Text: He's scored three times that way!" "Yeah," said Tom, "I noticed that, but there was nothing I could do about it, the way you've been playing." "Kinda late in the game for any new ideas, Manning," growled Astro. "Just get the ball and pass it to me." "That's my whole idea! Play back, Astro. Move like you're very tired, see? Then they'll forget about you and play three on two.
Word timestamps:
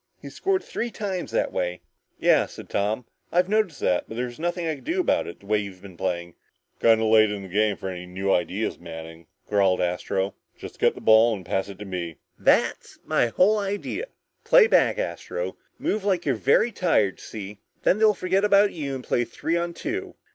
He's 0.19 0.33
scored 0.33 0.63
three 0.63 0.89
times 0.89 1.29
that 1.29 1.53
way!" 1.53 1.81
"Yeah," 2.17 2.47
said 2.47 2.69
Tom, 2.71 3.05
"I 3.31 3.39
noticed 3.43 3.81
that, 3.81 4.05
but 4.07 4.15
there 4.17 4.25
was 4.25 4.39
nothing 4.39 4.65
I 4.65 4.73
could 4.73 4.83
do 4.83 4.99
about 4.99 5.27
it, 5.27 5.41
the 5.41 5.45
way 5.45 5.59
you've 5.59 5.83
been 5.83 5.95
playing." 5.95 6.33
"Kinda 6.79 7.05
late 7.05 7.29
in 7.31 7.43
the 7.43 7.47
game 7.47 7.77
for 7.77 7.87
any 7.87 8.07
new 8.07 8.33
ideas, 8.33 8.79
Manning," 8.79 9.27
growled 9.47 9.79
Astro. 9.79 10.33
"Just 10.57 10.79
get 10.79 10.95
the 10.95 11.01
ball 11.01 11.35
and 11.35 11.45
pass 11.45 11.69
it 11.69 11.77
to 11.77 11.85
me." 11.85 12.15
"That's 12.39 12.97
my 13.05 13.27
whole 13.27 13.59
idea! 13.59 14.05
Play 14.43 14.65
back, 14.65 14.97
Astro. 14.97 15.55
Move 15.77 16.03
like 16.03 16.25
you're 16.25 16.33
very 16.33 16.71
tired, 16.71 17.19
see? 17.19 17.59
Then 17.83 17.99
they'll 17.99 18.15
forget 18.15 18.43
about 18.43 18.73
you 18.73 18.95
and 18.95 19.03
play 19.03 19.23
three 19.23 19.55
on 19.55 19.71
two. 19.75 20.15